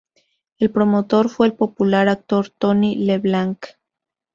El 0.57 0.71
promotor 0.71 1.29
fue 1.29 1.45
el 1.45 1.53
popular 1.53 2.09
actor 2.09 2.49
Tony 2.49 2.95
Leblanc. 2.95 3.67